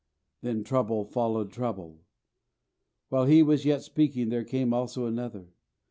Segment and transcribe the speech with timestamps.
[0.41, 2.01] Then trouble followed trouble.
[3.09, 5.53] "While he was yet speaking, there came also another."